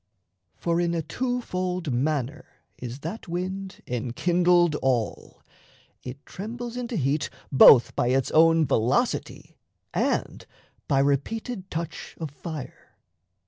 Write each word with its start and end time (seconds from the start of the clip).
For 0.55 0.81
in 0.81 0.95
a 0.95 1.03
two 1.03 1.41
fold 1.41 1.93
manner 1.93 2.47
is 2.75 3.01
that 3.01 3.27
wind 3.27 3.83
Enkindled 3.85 4.73
all: 4.81 5.43
it 6.01 6.25
trembles 6.25 6.75
into 6.75 6.95
heat 6.95 7.29
Both 7.51 7.95
by 7.95 8.07
its 8.07 8.31
own 8.31 8.65
velocity 8.65 9.59
and 9.93 10.47
by 10.87 10.97
Repeated 10.97 11.69
touch 11.69 12.17
of 12.19 12.31
fire. 12.31 12.95